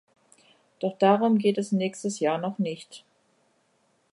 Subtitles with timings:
[0.79, 3.05] Doch darum geht es nächstes Jahr noch nicht.